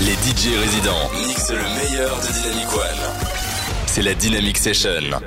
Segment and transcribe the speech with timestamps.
[0.00, 3.26] Les DJ résidents mixent le meilleur de Dynamic One.
[3.86, 5.18] C'est la Dynamic Session.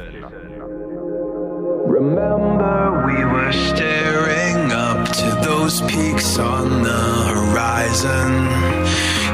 [1.87, 7.01] Remember we were staring up to those peaks on the
[7.33, 8.47] horizon.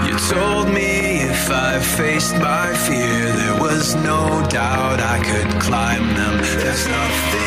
[0.08, 6.16] You told me if I faced my fear, there was no doubt I could climb
[6.16, 6.38] them.
[6.38, 7.45] There's nothing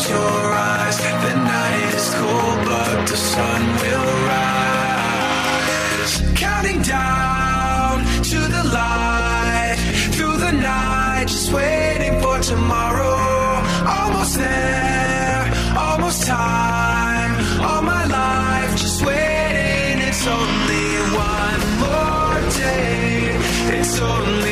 [0.00, 0.98] close your eyes.
[0.98, 6.12] The night is cold, but the sun will rise.
[6.36, 9.76] Counting down to the light
[10.14, 13.18] through the night, just waiting for tomorrow.
[13.98, 17.32] Almost there, almost time.
[17.60, 19.98] All my life, just waiting.
[20.08, 20.88] It's only
[21.32, 23.36] one more day.
[23.78, 24.49] It's only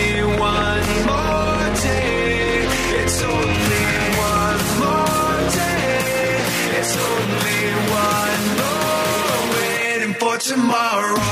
[10.69, 11.28] tomorrow.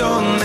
[0.00, 0.37] It's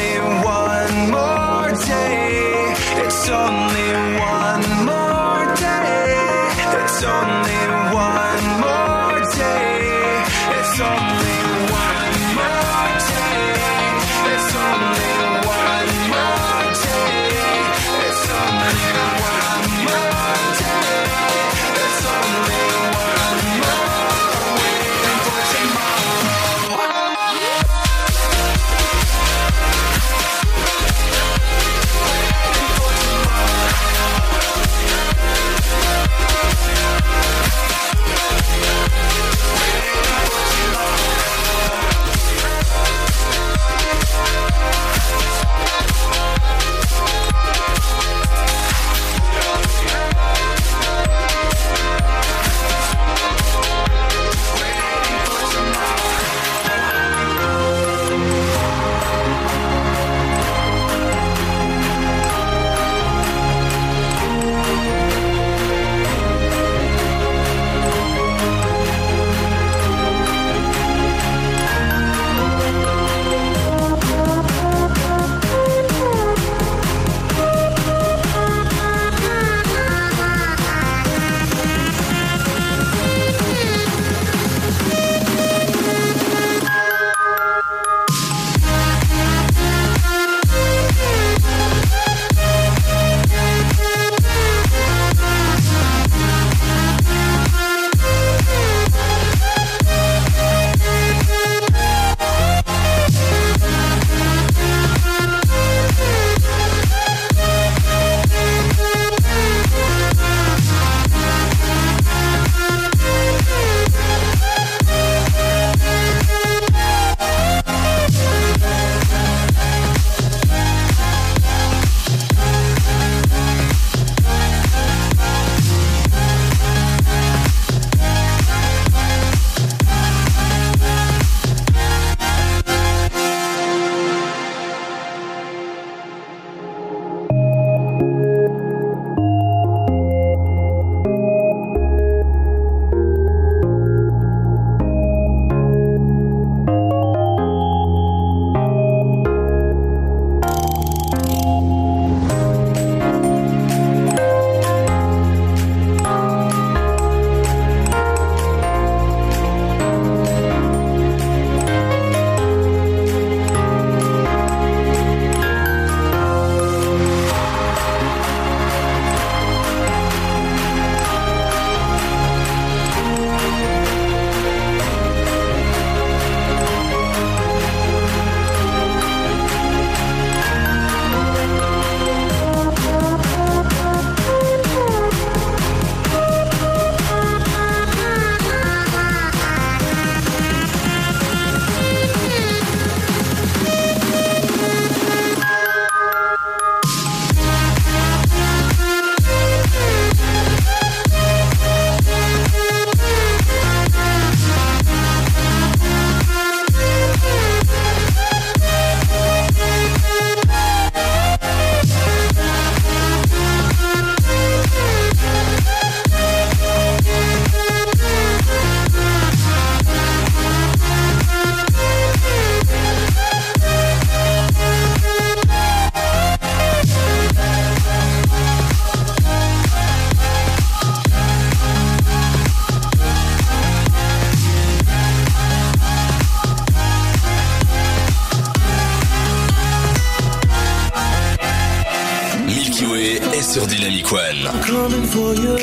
[242.96, 244.22] Est sur Dynamic One.
[244.46, 245.58] I'm coming for you.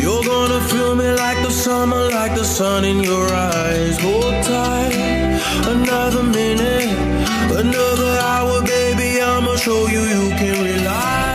[0.00, 3.98] You're gonna feel me like the summer, like the sun in your eyes.
[4.00, 4.94] Hold tight,
[5.66, 6.88] another minute,
[7.50, 9.20] another hour, baby.
[9.20, 11.33] I'ma show you you can rely.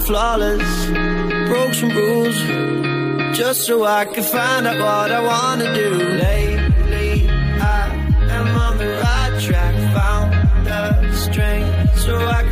[0.00, 0.86] Flawless.
[1.48, 2.38] Broke some rules
[3.36, 5.90] just so I could find out what I wanna do.
[6.28, 7.82] Lately, I
[8.36, 9.74] am on the right track.
[9.94, 12.49] Found the strength so I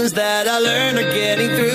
[0.00, 1.69] lessons that I learned are getting through.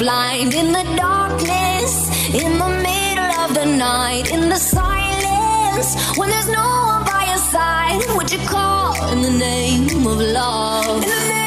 [0.00, 1.92] blind in the darkness,
[2.28, 7.42] in the middle of the night, in the silence when there's no one by your
[7.54, 8.00] side.
[8.16, 11.39] Would you call in the name of love?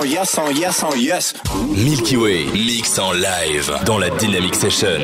[0.00, 1.34] Yes yes yes.
[1.68, 5.00] Milky Way, mix en live dans la Dynamic Session.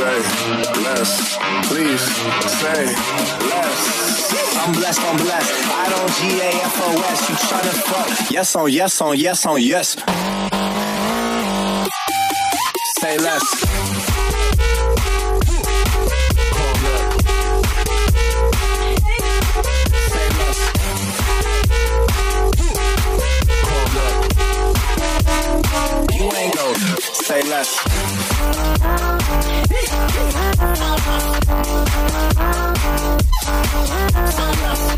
[0.00, 0.20] Say
[0.82, 1.36] less.
[1.68, 2.00] Please
[2.60, 2.86] say
[3.52, 3.80] less.
[4.56, 5.52] I'm blessed, I'm blessed.
[5.68, 7.28] I don't G A F O S.
[7.28, 8.30] You tryna fuck?
[8.30, 9.96] Yes on yes on yes on yes.
[13.00, 13.69] Say less.
[27.30, 27.86] Say less.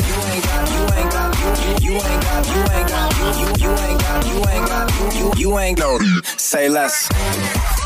[0.09, 3.71] You ain't got, you ain't got, you, you ain't got, you ain't got, you, you,
[3.77, 5.99] ain't got, you ain't got, you, you, you ain't go.
[6.39, 7.82] Say less.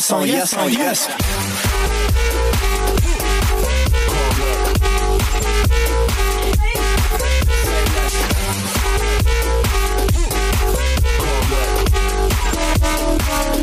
[0.00, 1.08] yes, on yes, oh, on oh, yes.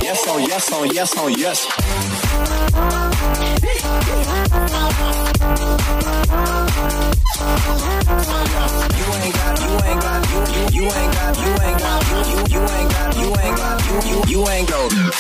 [0.04, 1.66] Yes, on yes, on yes, on yes.
[8.94, 11.17] You ain't got, you ain't got, you, you, you ain't got.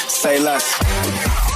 [0.07, 1.46] Say less.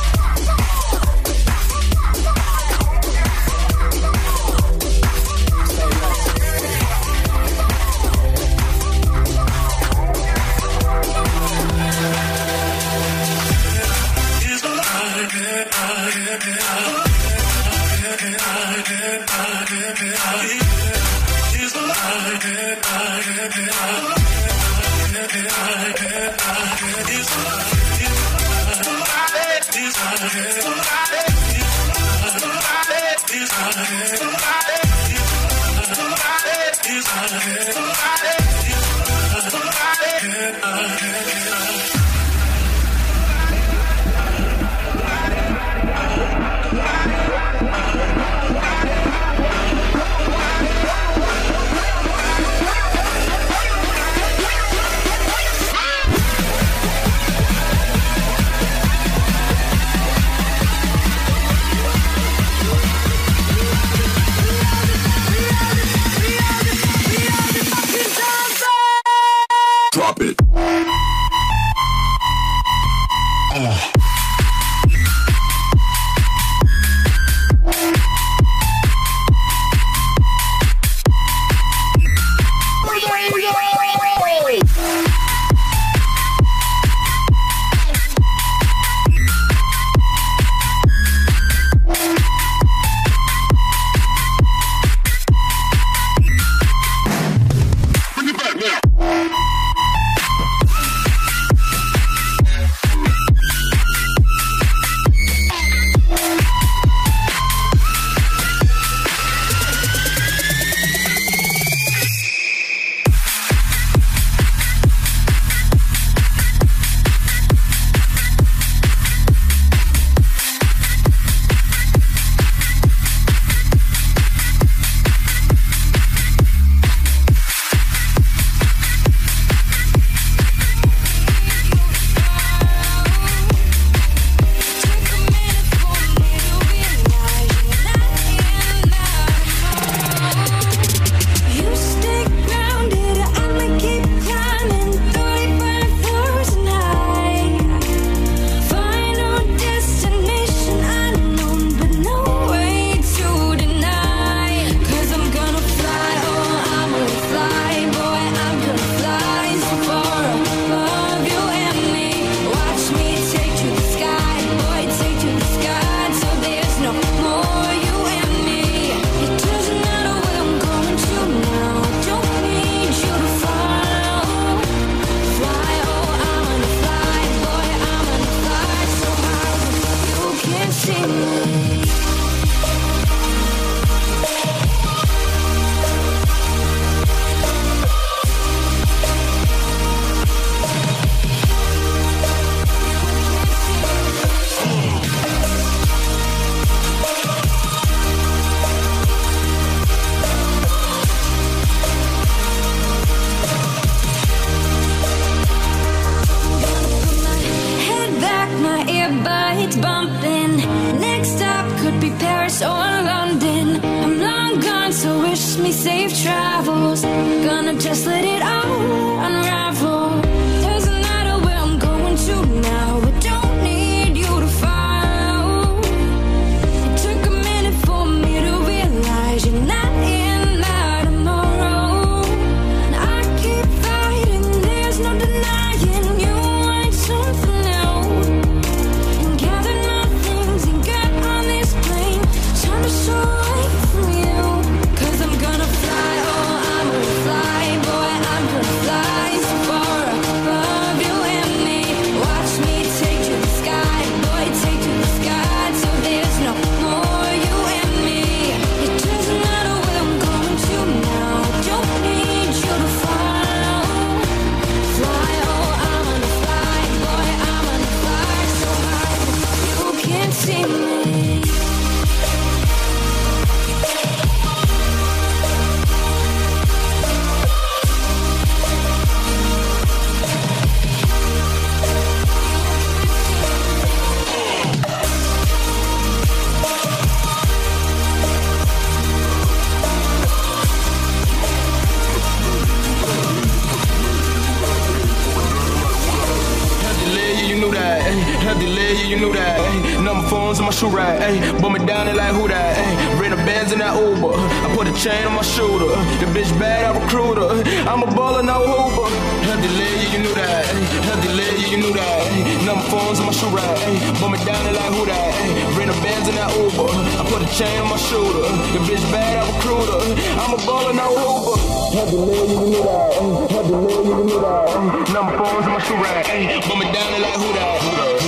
[300.82, 301.39] Shoe rack, ayy.
[301.62, 303.22] Bump it down it like who that, ayy.
[303.22, 304.34] Ran the bands in that Uber.
[304.34, 305.94] I put a chain on my shooter.
[306.17, 307.46] The bitch bad, I recruiter.
[307.86, 309.06] I'm a baller, no hooper.
[309.46, 310.65] Healthy lady, you knew that.
[310.65, 310.82] Ay.
[311.06, 312.17] Healthy lady, you knew that.
[312.34, 312.65] Ay.
[312.65, 314.02] Number phones on my shoe rack, ayy.
[314.17, 315.78] Bump it down it like who that, ayy.
[315.78, 316.89] Ran the bands in that Uber.
[316.89, 318.41] I put a chain on my shooter.
[318.74, 320.02] The bitch bad, I recruiter.
[320.41, 321.62] I'm a baller, no hooper.
[321.94, 323.22] Healthy lady, you knew that.
[323.22, 323.54] Ay.
[323.54, 324.65] Healthy lady, you knew that.
[324.65, 325.13] Ay.
[325.13, 326.58] Number phones on my shoe rack, ayy.
[326.65, 327.78] Bump it down it like who that.
[327.86, 328.20] Who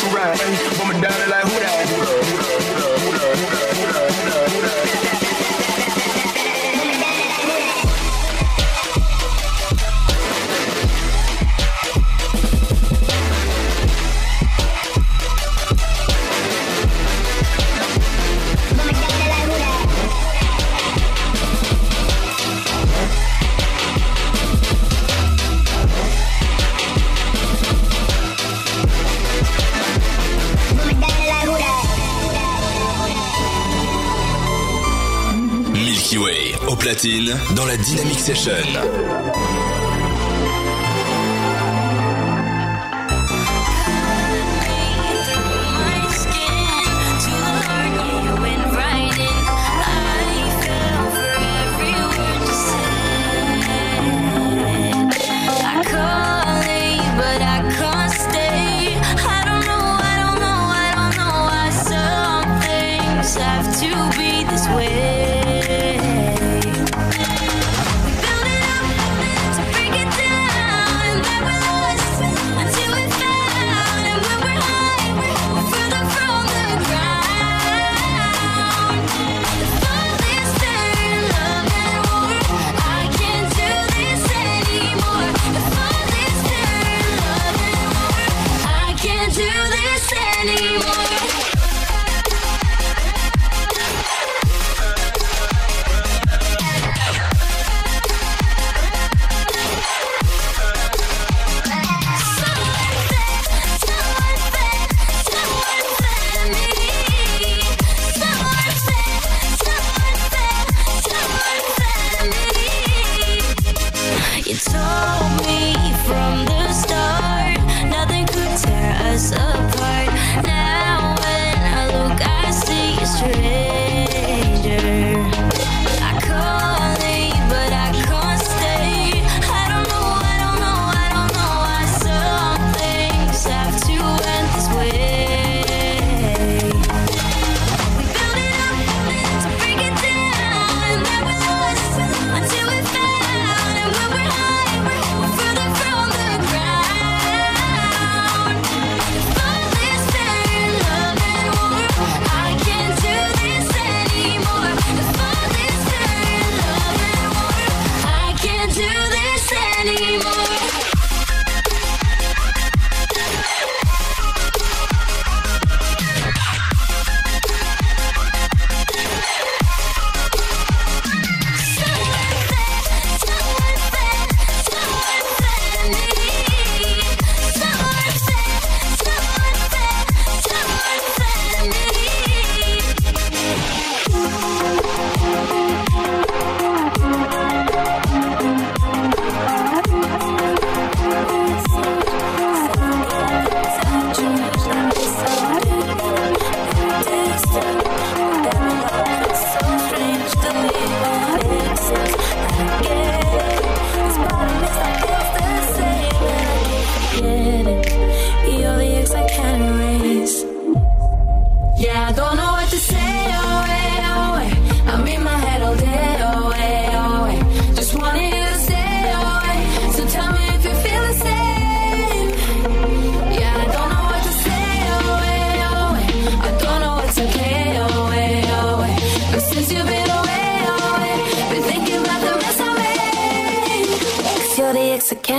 [0.00, 0.38] Rack.
[0.78, 1.44] Bump it down like who that.
[1.44, 1.71] Who that,
[37.56, 38.52] dans la Dynamic Session.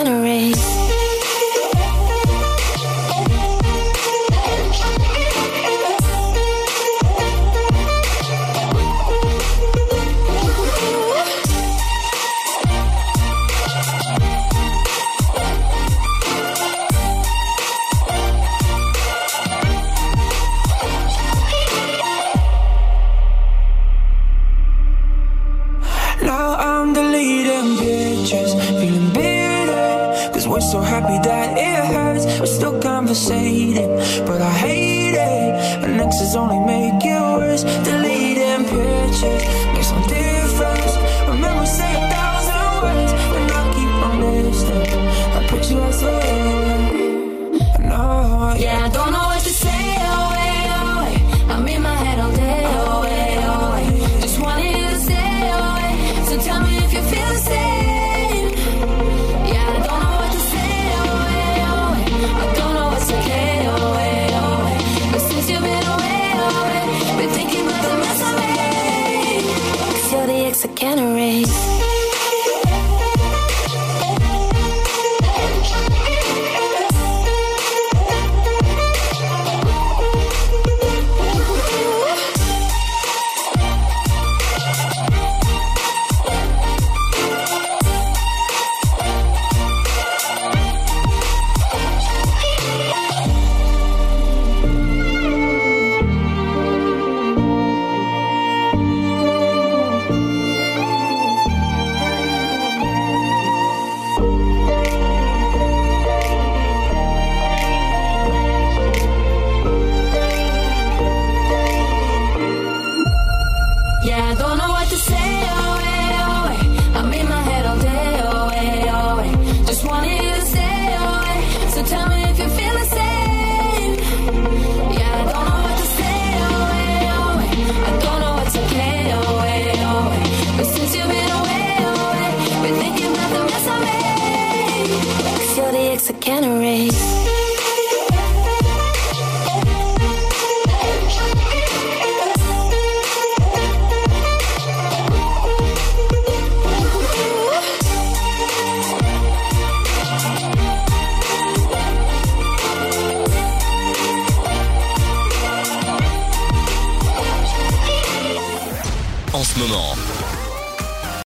[0.04, 0.72] The